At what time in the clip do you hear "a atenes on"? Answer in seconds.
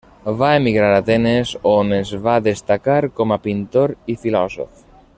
0.93-1.93